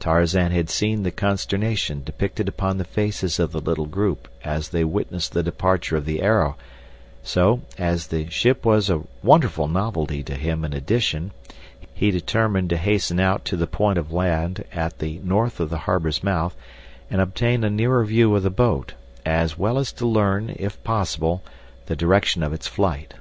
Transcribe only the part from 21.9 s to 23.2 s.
direction of its flight.